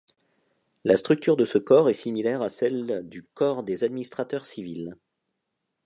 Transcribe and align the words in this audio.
La 0.83 0.97
structure 0.97 1.37
de 1.37 1.45
ce 1.45 1.59
corps 1.59 1.87
est 1.87 1.93
similaire 1.93 2.41
à 2.41 2.49
celle 2.49 3.07
du 3.07 3.21
corps 3.21 3.61
des 3.61 3.83
administrateurs 3.83 4.47
civils. 4.47 4.97